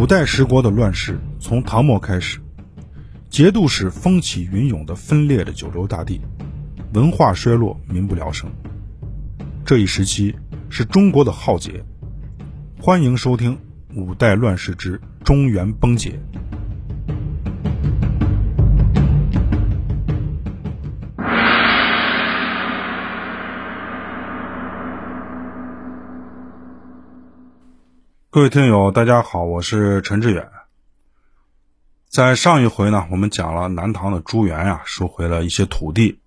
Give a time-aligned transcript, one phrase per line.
[0.00, 2.40] 五代十国的乱世从唐末开始，
[3.28, 6.22] 节度使风起云涌的分裂着九州大地，
[6.94, 8.50] 文化衰落，民不聊生。
[9.62, 10.34] 这一时期
[10.70, 11.84] 是中国的浩劫。
[12.80, 13.54] 欢迎收听
[13.94, 16.18] 《五代乱世之中原崩解》。
[28.32, 30.52] 各位听友，大家好，我是陈志远。
[32.08, 36.20] 在上一回呢，我们讲了南唐的朱元呀，收回了一些土地，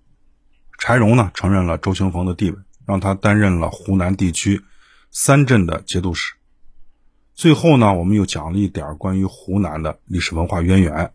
[0.77, 4.65] 柴荣呢承认了周行逢的地位，让他担任了湖南地区
[5.11, 6.33] 三镇的节度使。
[7.33, 11.13] 最后呢，我们又讲了一点关于湖南的历史文化渊源。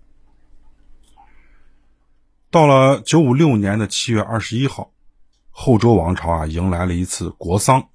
[2.51, 4.91] 到了九五六年的七月二十一号，
[5.51, 7.91] 后周王朝啊迎来了一次国丧。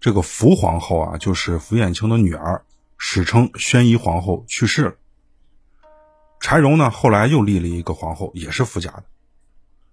[0.00, 2.64] 这个福皇后啊，就是福彦卿的女儿，
[2.96, 4.94] 史称宣仪皇后去世了。
[6.40, 9.04] 柴荣呢，后来又立了一个皇后，也是福家的。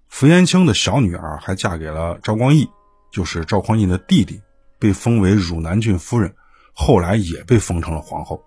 [0.07, 2.69] 福彦卿的小女儿还嫁给了赵光义，
[3.11, 4.41] 就是赵匡胤的弟弟，
[4.79, 6.33] 被封为汝南郡夫人，
[6.71, 8.41] 后来也被封成了皇后。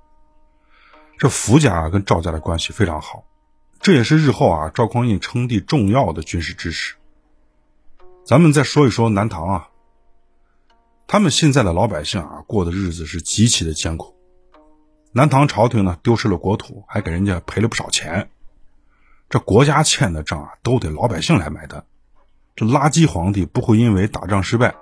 [1.18, 3.22] 这福家跟赵家的关系非常好，
[3.80, 6.94] 这也是日后啊赵匡胤称帝重要的军事支持。
[8.24, 9.69] 咱们再说一说南唐啊。
[11.12, 14.14] 他们现在的老百姓啊，过的日子是极其的艰苦。
[15.10, 18.30] 南唐朝廷呢，丢失了国土，还给人家赔了不少钱。
[19.28, 21.84] 这国家欠的账啊，都得老百姓来买单。
[22.54, 24.76] 这垃圾皇帝不会因为打仗失败，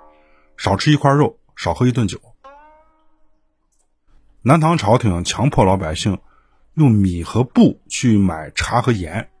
[0.55, 2.21] 少吃一块肉，少喝一顿酒。
[4.43, 6.19] 南唐朝廷强迫老百姓
[6.75, 9.31] 用米和布去买茶和盐，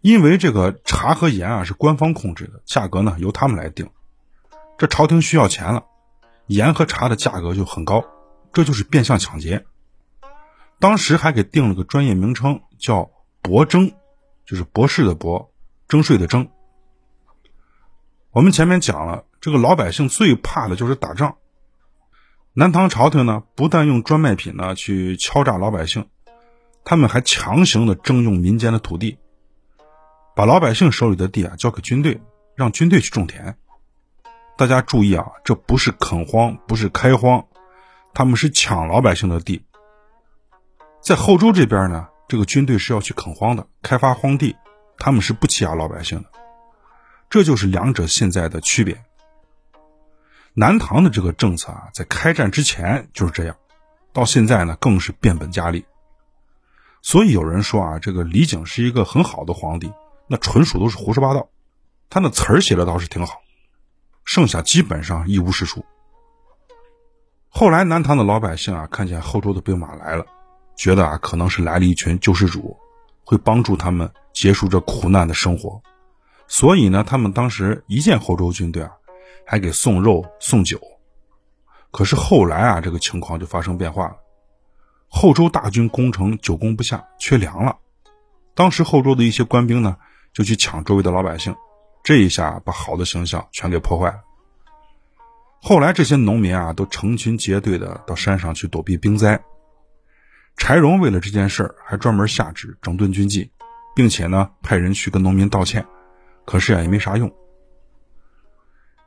[0.00, 3.88] 因为这个茶和盐啊是官方控制的，价格呢由他们来定。
[4.78, 5.84] 这朝廷需要钱了，
[6.46, 8.04] 盐和茶的价格就很高，
[8.52, 9.64] 这就是变相抢劫。
[10.78, 13.10] 当时还给定了个专业名称，叫
[13.40, 13.92] “博征”，
[14.44, 15.50] 就是博士的博，
[15.88, 16.50] 征税的征。
[18.32, 21.36] 我们前面讲了，这个老百姓最怕的就是打仗。
[22.52, 26.10] 南唐朝廷呢，不但用专卖品呢去敲诈老百姓，
[26.84, 29.18] 他们还强行的征用民间的土地，
[30.34, 32.20] 把老百姓手里的地啊交给军队，
[32.54, 33.56] 让军队去种田。
[34.56, 37.44] 大家注意啊，这不是垦荒，不是开荒，
[38.14, 39.62] 他们是抢老百姓的地。
[41.02, 44.56] 在后周这边呢，这个军队是要去垦荒的，开发荒地，
[44.98, 46.30] 他们是不欺压老百姓的。
[47.28, 49.04] 这就是两者现在的区别。
[50.54, 53.54] 南唐的这个政策啊，在开战之前就是这样，
[54.14, 55.84] 到现在呢，更是变本加厉。
[57.02, 59.92] 所以有人说啊，这个李璟是一个很好的皇帝，
[60.26, 61.50] 那纯属都是胡说八道。
[62.08, 63.42] 他那词儿写的倒是挺好。
[64.26, 65.82] 剩下基本上一无是处。
[67.48, 70.26] 后来南唐的老百姓啊，看见后周的兵马来了，
[70.76, 72.76] 觉得啊可能是来了一群救世主，
[73.24, 75.80] 会帮助他们结束这苦难的生活，
[76.48, 78.90] 所以呢，他们当时一见后周军队啊，
[79.46, 80.78] 还给送肉送酒。
[81.90, 84.16] 可是后来啊，这个情况就发生变化了，
[85.08, 87.78] 后周大军攻城，久攻不下，缺粮了。
[88.54, 89.96] 当时后周的一些官兵呢，
[90.34, 91.54] 就去抢周围的老百姓。
[92.06, 94.22] 这一下把好的形象全给破坏了。
[95.60, 99.42] 后来这些农民啊，都成群结队的到山上去躲避冰灾。
[100.56, 103.50] 柴荣为了这件事儿，还专门下旨整顿军纪，
[103.96, 105.84] 并且呢，派人去跟农民道歉。
[106.44, 107.34] 可是啊，也没啥用。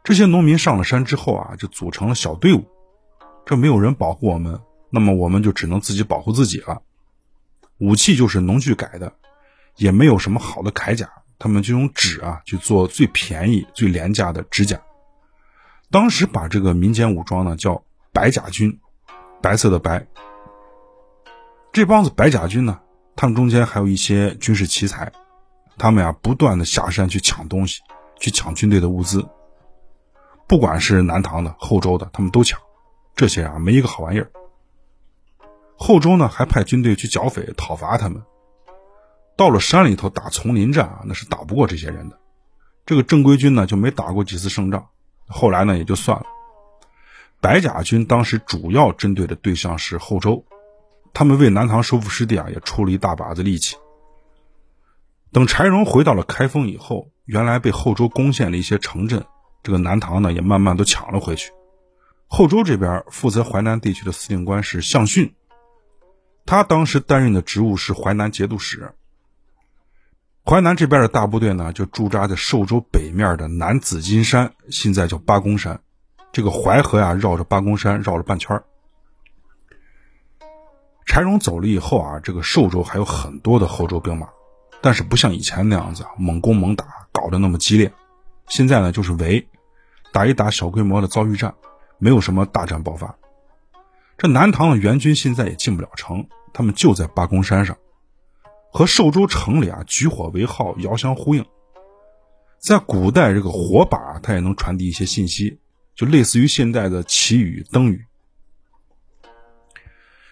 [0.04, 2.68] 这些农民上了山之后啊，就组成了小队伍。
[3.46, 4.60] 这没有人保护我们，
[4.90, 6.82] 那么我们就只能自己保护自己了。
[7.78, 9.14] 武器就是农具改的，
[9.78, 11.10] 也没有什么好的铠甲。
[11.40, 14.80] 他们就用纸啊去做最便宜、最廉价的指甲。
[15.90, 17.84] 当时把这个民间武装呢叫
[18.14, 18.80] 白甲军，
[19.42, 20.06] 白色的白。
[21.72, 22.80] 这帮子白甲军呢，
[23.16, 25.12] 他们中间还有一些军事奇才，
[25.78, 27.80] 他们呀不断的下山去抢东西，
[28.20, 29.28] 去抢军队的物资。
[30.48, 32.60] 不管是南唐的、后周的，他们都抢。
[33.16, 34.32] 这些啊没一个好玩意儿。
[35.78, 38.22] 后周呢还派军队去剿匪、讨伐他们。
[39.40, 42.20] 到了山里头打丛林战啊，那是打不过这些人的。
[42.86, 44.90] 这个正规军呢就没打过几次胜仗，
[45.28, 46.26] 后来呢也就算了。
[47.40, 50.44] 白甲军当时主要针对的对象是后周，
[51.14, 53.78] 他们为南唐收复失地啊也出了一大把子力气。
[55.32, 59.24] 等柴荣回到了开封以后，原来被后周攻陷的一些城镇，
[59.64, 61.54] 这个南唐呢也慢慢都抢了回去。
[62.28, 65.34] 后周这边负责淮南地区的司令官是向逊，
[66.46, 68.94] 他当时担任的职务是淮南节度使。
[70.50, 75.80] 淮南这边的大部队呢，就驻扎在寿州北面的南紫金山，现在叫八公山。
[76.32, 78.60] 这个淮河呀，绕着八公山绕了半圈
[81.06, 84.28] 柴荣走了以后啊，这个寿州还有很多的后周兵马，
[84.82, 87.94] 但是不像以前那样子猛攻猛打，搞得那么激烈。
[88.48, 89.48] 现在呢，就是围，
[90.12, 91.54] 打一打小规模的遭遇战，
[92.00, 93.16] 没有什么大战爆发。
[94.18, 97.78] 这南唐的援军现在也进不了城，他们就在八公山上，
[98.72, 101.46] 和寿州城里啊举火为号，遥相呼应。
[102.60, 105.60] 在古代，这个火把它也能传递一些信息，
[105.96, 108.06] 就类似于现在的旗语、灯语。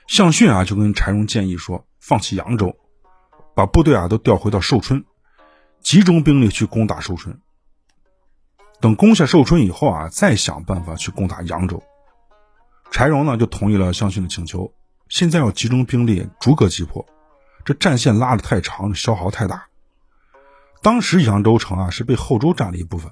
[0.07, 2.75] 向逊啊，就跟柴荣建议说，放弃扬州，
[3.55, 5.03] 把部队啊都调回到寿春，
[5.81, 7.39] 集中兵力去攻打寿春。
[8.79, 11.81] 等攻下寿春以后啊，再想办法去攻打扬州。
[12.91, 14.71] 柴荣呢就同意了向逊的请求。
[15.09, 17.05] 现在要集中兵力，逐个击破，
[17.67, 19.67] 这战线拉得太长，消耗太大。
[20.81, 23.11] 当时扬州城啊是被后周占了一部分，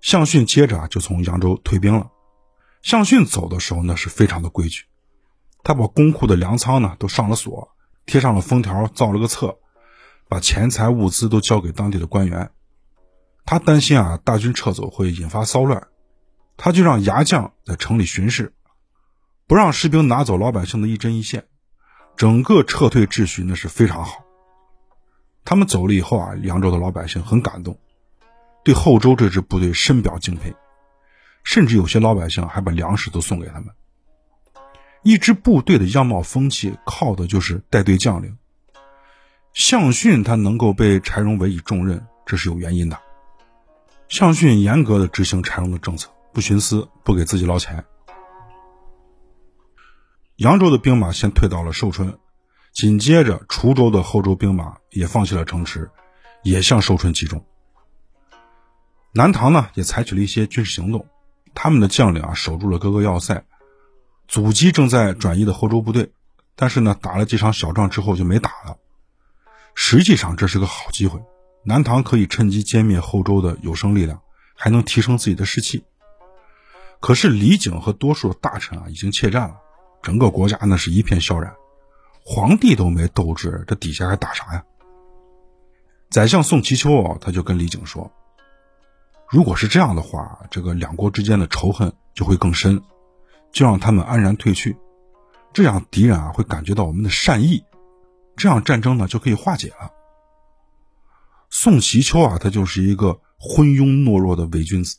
[0.00, 2.10] 向逊接着啊就从扬州退兵了。
[2.82, 4.86] 向逊走的时候呢是非常的规矩。
[5.62, 7.70] 他把公库的粮仓呢都上了锁，
[8.04, 9.58] 贴上了封条，造了个册，
[10.28, 12.50] 把钱财物资都交给当地的官员。
[13.44, 15.86] 他担心啊大军撤走会引发骚乱，
[16.56, 18.52] 他就让牙将在城里巡视，
[19.46, 21.46] 不让士兵拿走老百姓的一针一线。
[22.18, 24.24] 整个撤退秩序那是非常好。
[25.44, 27.78] 他们走了以后啊，扬州的老百姓很感动，
[28.64, 30.52] 对后周这支部队深表敬佩，
[31.44, 33.68] 甚至有些老百姓还把粮食都送给他们。
[35.04, 38.36] 一支部队的样貌风气，靠的就是带队将领。
[39.52, 42.98] 项逊他能够被柴荣委以重任，这是有原因的。
[44.08, 47.84] 项逊严格的执行柴荣的政策，不徇私，不给自己捞钱。
[50.38, 52.16] 扬州的兵马先退到了寿春，
[52.72, 55.90] 紧接着滁州的后周兵马也放弃了城池，
[56.44, 57.44] 也向寿春集中。
[59.12, 61.08] 南唐呢，也采取了一些军事行动，
[61.54, 63.44] 他们的将领啊，守住了各个要塞。
[64.28, 66.12] 阻击正在转移的后周部队，
[66.54, 68.76] 但是呢，打了几场小仗之后就没打了。
[69.74, 71.20] 实际上这是个好机会，
[71.64, 74.22] 南唐可以趁机歼灭后周的有生力量，
[74.54, 75.82] 还能提升自己的士气。
[77.00, 79.56] 可是李景和多数大臣啊已经怯战了，
[80.02, 81.54] 整个国家那是一片萧然，
[82.24, 84.64] 皇帝都没斗志，这底下还打啥呀？
[86.10, 88.10] 宰相宋其丘啊，他就跟李景说
[89.28, 92.82] ：“如果是这样的话，这个两国之间的仇恨就会更深。”
[93.50, 94.76] 就让他们安然退去，
[95.54, 97.64] 这样敌人啊会感觉到我们的善意，
[98.36, 99.90] 这样战争呢就可以化解了。
[101.48, 104.98] 宋其丘啊，他就是一个昏庸懦弱的伪君子。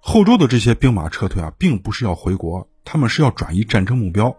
[0.00, 4.36] 后周的这些兵马撤退啊，并不是要回国，他们是要转移战争目标。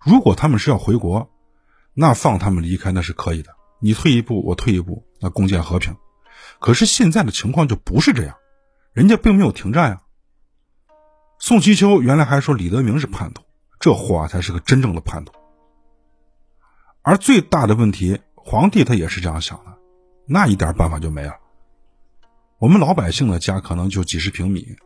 [0.00, 1.30] 如果他们是要回国，
[1.94, 5.96] 那放他们离开那是可以的，你退一步，我退一步，那共建和平。
[6.60, 8.36] 可是现在的情况就不是这样，
[8.92, 10.02] 人家并没有停战呀。
[11.38, 13.42] 宋其秋原来还说李德明是叛徒，
[13.80, 15.32] 这货啊才是个真正的叛徒。
[17.02, 19.76] 而最大的问题，皇帝他也是这样想的，
[20.26, 21.34] 那一点办法就没了。
[22.58, 24.76] 我们老百姓的家可能就几十平米，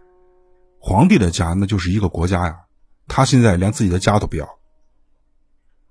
[0.78, 2.60] 皇帝的家那就是一个国家呀。
[3.06, 4.48] 他现在连自己的家都不要。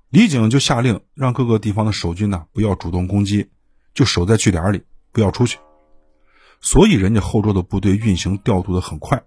[0.10, 3.50] 李景就下令让各个地方的守军呢不要主动攻击，
[3.94, 5.60] 就守在据点里，不要出去。
[6.62, 9.24] 所以人家后周的部队运行调度的很快。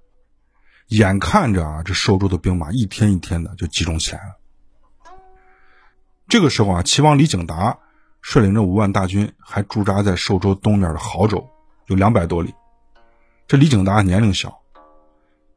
[0.88, 4.37] 眼看着啊，这寿州的兵马一天一天的就集中起来了。
[6.26, 7.78] 这个时候啊，齐王李景达
[8.23, 11.49] 率领着五万大军，还驻扎在寿州东面的亳州，
[11.87, 12.54] 有两百多里。
[13.46, 14.60] 这李景达年龄小，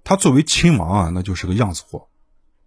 [0.04, 2.08] 他作为亲王啊，那就是个样子货。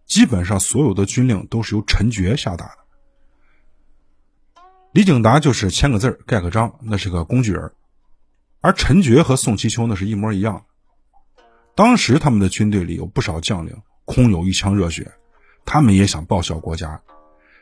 [0.06, 4.62] 基本上所有的军令都是由陈觉下达的。
[4.92, 7.72] 李景达就是签个字盖个章，那是个工具人。
[8.60, 10.64] 而陈觉和宋其丘那是一模一样。
[11.74, 15.12] 当时他们的军队里有不少将领，空有一腔热血，
[15.66, 17.02] 他们也想报效国家，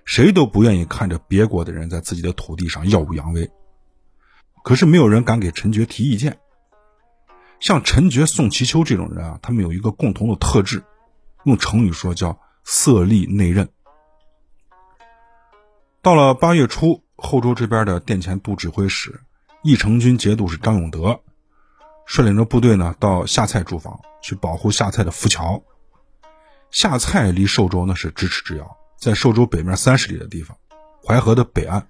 [0.05, 3.51] 谁都不愿意看着别国的人在自己的土地上耀武扬威。
[4.63, 6.39] 可是没有人敢给陈觉提意见。
[7.65, 10.85] 像陈觉、宋其丘这种人啊，他们有一个共同的特质，
[11.45, 13.69] 用成语说叫色厉内荏。
[16.03, 19.23] 到了八月初，后周这边的殿前都指挥使、
[19.63, 21.23] 义成军节度使张永德。
[22.05, 25.65] 率领着部队呢，到下蔡驻防，去保护下蔡的浮桥。
[26.71, 30.55] 下蔡离寿州那是咫尺之遥，在寿州北面三十里的地方，
[31.03, 31.89] 淮河的北岸。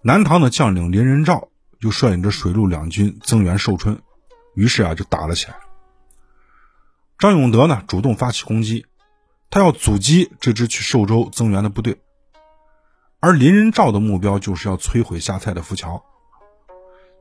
[0.00, 1.48] 南唐的将领林仁兆
[1.80, 4.00] 就率领着水陆两军增援寿春，
[4.58, 5.56] 于是啊，就打了起来。
[7.16, 8.86] 张永德呢，主动发起攻击，
[9.50, 12.00] 他要阻击这支去寿州增援的部队，
[13.20, 16.04] 而林仁兆的目标就是要摧毁下蔡的浮桥。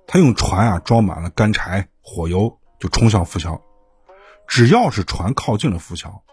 [0.08, 3.62] 他用船啊装满了干柴、火油，就冲向浮桥。
[4.48, 6.24] 只要是船靠近了浮桥，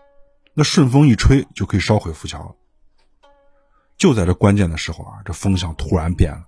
[0.54, 2.56] 那顺风一吹就可以烧毁浮桥。
[3.98, 6.44] 就在这关键的时候啊，这风向突然变了。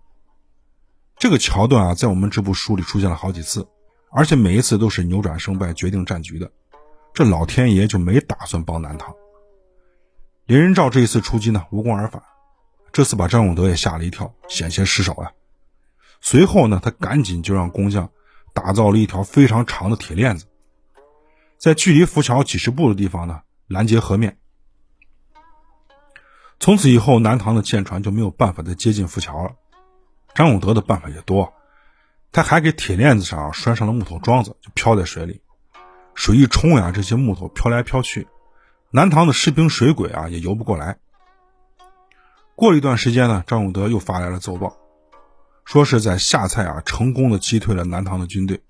[1.19, 3.69] 这个桥段啊，在我们这部书里出现了好几次，
[4.17, 6.51] 而且每一次都是扭转胜败、决定战局的。
[7.13, 9.15] 这老天爷就没打算帮南唐。
[10.47, 12.23] 林仁照这一次出击呢，无功而返。
[12.95, 15.33] 这次把张永德也吓了一跳，险些失手啊。
[16.23, 18.11] 随后呢，他赶紧就让工匠
[18.55, 20.47] 打造了一条非常长的铁链子，
[21.59, 24.39] 在距离浮桥几十步的地方呢，拦截河面。
[26.59, 29.57] 从此以后，南唐的舰船就没有办法再接近浮桥了。
[30.35, 31.53] 张永德的办法也多，
[32.37, 35.41] 他还给铁链子上拴上了木头桩子，就漂在水里。
[36.15, 38.29] 水一冲呀，这些木头飘来飘去，
[38.91, 40.99] 南唐的士兵水鬼啊也游不过来。
[42.55, 44.77] 过了一段时间呢，张永德又发来了奏报，
[45.65, 48.61] 说是在下蔡啊成功的击退了南唐的军队，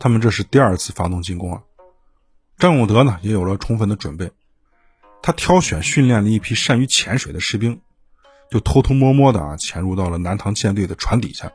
[0.00, 1.62] 他们这是第二次发动进攻了。
[2.58, 4.32] 张永德呢也有了充分的准备，
[5.22, 7.80] 他挑选训练了一批善于潜水的士兵。
[8.50, 11.52] 就偷偷摸摸的啊，潜入到了南唐舰队的船底下，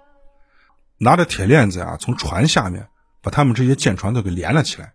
[0.99, 2.89] 拿着铁链子啊，从船下面
[3.21, 4.93] 把他们这些舰船都给连了起来。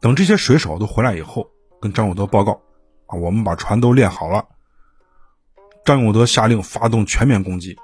[0.00, 1.48] 等这些水手都回来以后，
[1.80, 2.60] 跟张永德报告
[3.06, 4.46] 啊，我们把船都练好了。
[5.84, 7.76] 张永德下令发动全面攻击。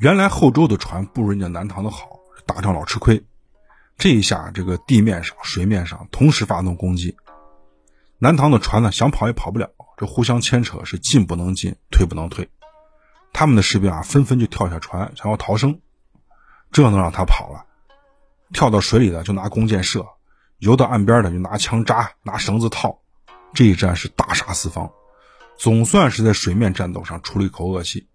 [0.00, 3.24] 原来后周的船不如人家南唐的好，打仗老吃亏。
[3.96, 7.16] 这一下，这个地面上、水面上同时发动攻击，
[8.18, 9.70] 南唐的船呢，想跑也跑不了。
[9.96, 12.48] 这互相牵扯，是进不能进，退不能退。
[13.38, 15.80] 他们的士兵啊，纷纷就跳下船，想要逃生。
[16.72, 17.66] 这能让他跑了？
[18.52, 20.04] 跳到水里的就拿弓箭射，
[20.58, 22.98] 游到岸边的就拿枪扎，拿绳子套。
[23.54, 24.90] 这一战是大杀四方，
[25.56, 28.08] 总算是在水面战斗上出了一口恶气。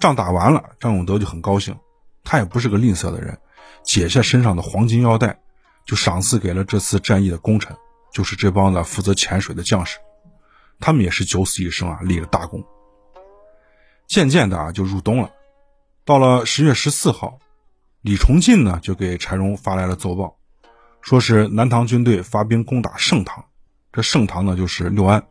[0.00, 1.78] 仗打完了，张永德就很高兴，
[2.24, 3.38] 他也不是个吝啬的人，
[3.84, 5.38] 解下身上的黄金腰带，
[5.86, 7.76] 就赏赐给了这次战役的功臣，
[8.12, 9.98] 就是这帮的负责潜水的将士。
[10.80, 12.60] 他们也是九死一生啊，立了大功。
[14.10, 15.30] 渐渐的啊，就入冬了。
[16.04, 17.38] 到了十月十四号，
[18.00, 20.36] 李崇进呢就给柴荣发来了奏报，
[21.00, 23.44] 说是南唐军队发兵攻打盛唐。
[23.92, 25.24] 这盛唐呢就是六安。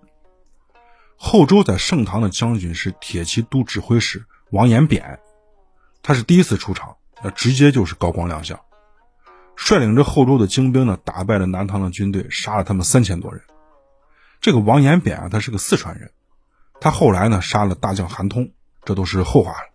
[1.18, 5.20] 后周在盛唐的将军是铁骑都指挥使王延扁，
[6.02, 8.58] 他是第一次出场，那直接就是高光亮相，
[9.58, 13.42] 率领着后周的精兵呢，打败了南唐的军队，杀了他们三千多人。
[14.40, 16.14] 这个王延扁啊，他是个四川人，
[16.80, 19.70] 他后来呢杀了大将韩通，这都是后话了。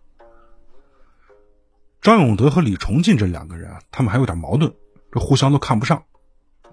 [2.01, 4.75] 张永德和李崇进这两个人啊，他们还有点矛盾，
[5.11, 6.05] 这互相都看不上。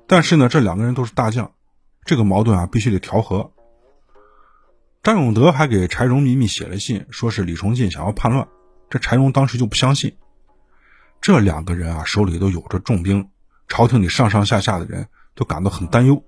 [0.07, 1.53] 但是呢，这两个人都是大将，
[2.03, 3.53] 这个矛盾啊必须得调和。
[5.03, 8.47] 张永德还给柴荣秘密写了信，说是李崇进想要叛乱，
[8.89, 10.17] 这柴荣当时就不相信。
[11.21, 13.29] 这两个人啊手里都有着重兵，
[13.67, 16.23] 朝廷里上上下下的人都感到很担忧。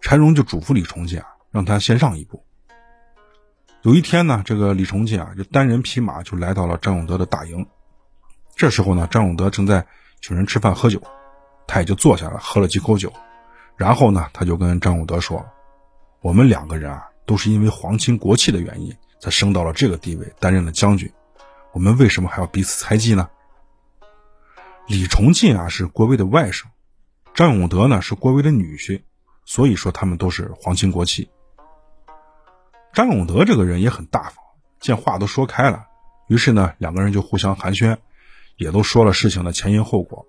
[0.00, 2.44] 柴荣就嘱咐李崇进啊，让他先让一步。
[3.88, 7.66] 有一天呢，这个李崇进啊，就单人匹马就来到了张永德的大营。
[8.54, 9.86] 这时候呢，张永德正在
[10.20, 11.00] 请人吃饭喝酒，
[11.66, 13.10] 他也就坐下来喝了几口酒，
[13.78, 15.42] 然后呢，他就跟张永德说
[16.20, 21.10] ：“我们两个人啊，都是因为皇亲国戚的原因，才升到了这个地位，担任了将军。
[21.72, 23.30] 我们为什么还要彼此猜忌呢？”
[24.86, 26.64] 李崇进啊，是郭威的外甥，
[27.32, 29.00] 张永德呢，是郭威的女婿。
[29.46, 31.30] 所以说他们都是皇亲国戚。
[32.92, 34.36] 张永德这个人也很大方，
[34.80, 35.86] 见话都说开了，
[36.26, 37.96] 于是呢，两个人就互相寒暄，
[38.56, 40.26] 也都说了事情的前因后果，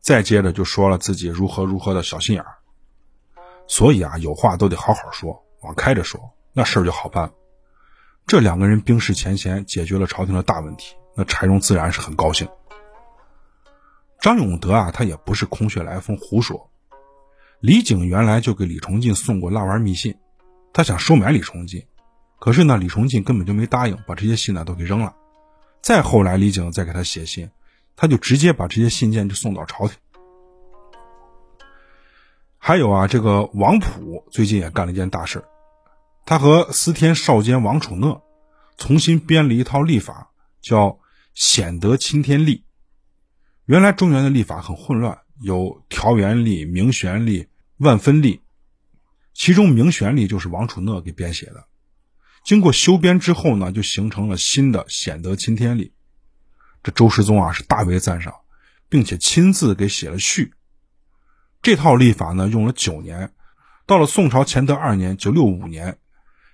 [0.00, 2.54] 再接着就说了自己如何如何的小心眼儿。
[3.66, 6.18] 所以啊，有话都得好好说，往开着说，
[6.54, 7.30] 那事儿就好办。
[8.26, 12.48] 这两个人冰释前嫌，解决了朝廷的大问题，那柴荣自然是很高兴。
[14.20, 16.70] 张永德啊，他也不是空穴来风胡说。
[17.60, 20.16] 李景原来就给李崇进送过蜡丸密信，
[20.72, 21.84] 他想收买李崇进，
[22.38, 25.14] 可是呢，李崇进根本就没答应，把这些信呢都给扔了。
[25.82, 27.50] 再后来，李景再给他写信，
[27.96, 29.96] 他就直接把这些信件就送到朝廷。
[32.58, 35.44] 还有啊，这个王普最近也干了一件大事
[36.26, 38.22] 他和司天少监王楚讷
[38.76, 40.88] 重新编了一套历法，叫
[41.34, 42.56] 《显德钦天历》。
[43.64, 45.18] 原来中原的历法很混乱。
[45.40, 47.46] 有条元历、明玄历、
[47.76, 48.40] 万分历，
[49.38, 51.68] 其中明玄历就是王储讷给编写的。
[52.44, 55.92] 经过修编之后呢，就形成了新的显德钦天历。
[56.82, 58.34] 这周世宗啊是大为赞赏，
[58.88, 60.54] 并且亲自给写了序。
[61.62, 63.32] 这套历法呢用了九年，
[63.86, 65.98] 到了宋朝乾德二年（九六五年），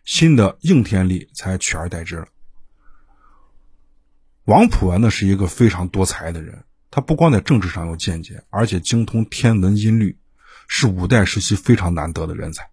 [0.05, 2.29] 新的应天历才取而代之了。
[4.45, 6.65] 王普啊，那是一个非常多才的人。
[6.91, 10.19] 他不光在政治上有见解，而且精通天文音律，
[10.69, 12.69] 是五代时期非常难得的人才。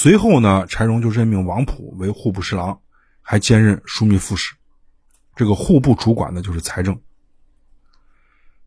[0.00, 2.82] 随后呢，柴荣就任命王普为户部侍郎，
[3.20, 4.54] 还兼任枢密副使。
[5.34, 7.00] 这个户部主管的就是财政。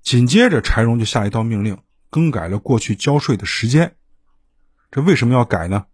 [0.02, 1.78] 紧接着，柴荣就下一道命令，
[2.10, 3.96] 更改了过去交税的时间。
[4.92, 5.86] 这为什么要改呢？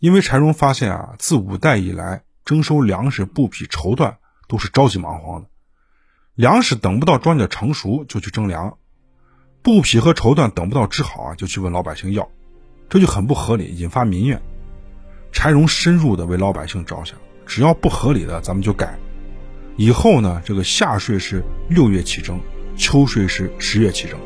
[0.00, 4.16] 因为柴荣发现啊，自五代以来，征收粮食、布匹、绸缎
[4.48, 5.48] 都是着急忙慌的。
[6.34, 8.76] 粮食等不到庄稼成熟就去征粮，
[9.62, 12.28] 布匹和绸缎等不到织好啊就去问老百姓要，
[12.88, 14.40] 这就很不合理，引发民怨。
[15.30, 17.16] 柴荣深入的为老百姓着想，
[17.46, 18.98] 只要不合理的，咱们就改。
[19.76, 22.40] 以后呢，这个夏税是六月起征。
[22.76, 24.18] 秋税是十月起征。